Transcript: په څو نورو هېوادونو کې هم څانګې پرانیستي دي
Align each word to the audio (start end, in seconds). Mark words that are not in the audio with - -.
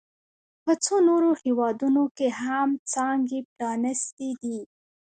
په 0.63 0.71
څو 0.83 0.95
نورو 1.09 1.29
هېوادونو 1.43 2.03
کې 2.17 2.27
هم 2.41 2.69
څانګې 2.93 3.39
پرانیستي 3.55 4.29
دي 4.41 4.59